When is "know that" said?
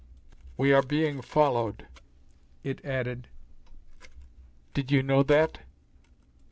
5.03-5.59